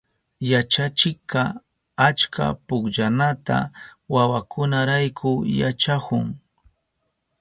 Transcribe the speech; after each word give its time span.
Yachachikka 0.51 1.43
achka 2.07 2.45
pukllanata 2.67 3.57
wawakunarayku 4.13 5.31
yachahun. 5.61 6.27